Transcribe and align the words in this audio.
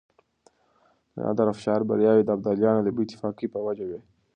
د 1.13 1.15
نادرافشار 1.25 1.81
برياوې 1.89 2.23
د 2.25 2.29
ابدالیانو 2.35 2.81
د 2.83 2.89
بې 2.95 3.01
اتفاقۍ 3.05 3.47
په 3.53 3.59
وجه 3.67 3.85
وې. 3.89 3.99